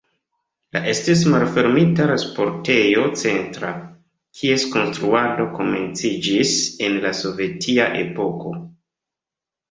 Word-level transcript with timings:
La 0.75 0.79
estis 0.91 1.19
malfermita 1.31 2.05
la 2.11 2.13
sportejo 2.21 3.03
Centra, 3.23 3.69
kies 4.39 4.65
konstruado 4.75 5.45
komenciĝis 5.59 6.55
en 6.87 6.97
la 7.05 7.13
sovetia 7.19 7.87
epoko. 8.01 8.55